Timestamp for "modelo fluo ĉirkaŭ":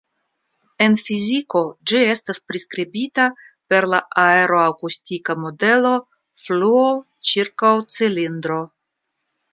5.45-7.75